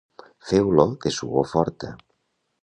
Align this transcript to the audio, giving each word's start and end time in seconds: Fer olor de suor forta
Fer 0.51 0.61
olor 0.69 0.95
de 1.03 1.11
suor 1.17 1.47
forta 1.53 1.93